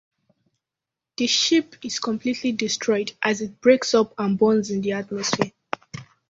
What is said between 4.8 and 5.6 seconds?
the atmosphere.